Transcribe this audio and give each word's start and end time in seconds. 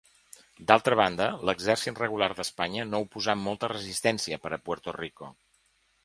D'altra 0.69 0.95
banda, 0.99 1.25
l'exèrcit 1.49 1.99
regular 2.03 2.29
d'Espanya 2.39 2.85
no 2.93 3.01
oposà 3.05 3.35
molta 3.41 3.69
resistència 3.73 4.41
per 4.47 4.51
a 4.57 4.59
Puerto 4.69 4.95
Rico. 4.97 5.29